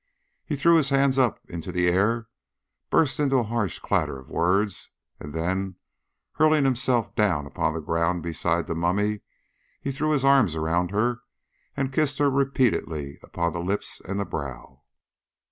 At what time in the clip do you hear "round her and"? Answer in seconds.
10.57-11.93